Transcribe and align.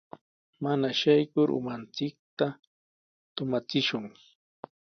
Mana 0.63 0.87
shaykur 0.99 1.47
umanchikta 1.59 2.47
tumachishun. 3.35 4.05